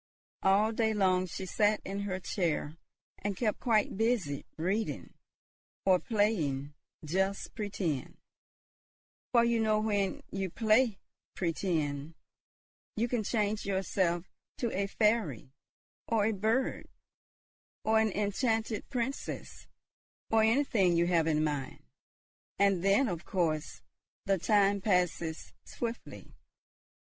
All 0.41 0.71
day 0.71 0.95
long 0.95 1.27
she 1.27 1.45
sat 1.45 1.79
in 1.85 1.99
her 1.99 2.19
chair 2.19 2.75
and 3.19 3.37
kept 3.37 3.59
quite 3.59 3.97
busy 3.97 4.47
reading, 4.57 5.13
or 5.85 5.99
playing 5.99 6.73
"just 7.05 7.53
pretend;" 7.53 8.17
for 9.31 9.43
you 9.45 9.59
know 9.59 9.79
when 9.79 10.23
you 10.31 10.49
play 10.49 10.97
"pretend," 11.35 12.15
you 12.95 13.07
can 13.07 13.23
change 13.23 13.63
yourself 13.63 14.25
to 14.57 14.75
a 14.75 14.87
fairy, 14.87 15.51
or 16.07 16.25
a 16.25 16.31
bird, 16.31 16.87
or 17.83 17.99
an 17.99 18.11
enchanted 18.11 18.89
princess, 18.89 19.67
or 20.31 20.41
anything 20.41 20.97
you 20.97 21.05
have 21.05 21.27
in 21.27 21.43
mind; 21.43 21.83
and 22.57 22.83
then, 22.83 23.07
of 23.07 23.23
course, 23.23 23.83
the 24.25 24.39
time 24.39 24.81
passes 24.81 25.53
swiftly. 25.63 26.33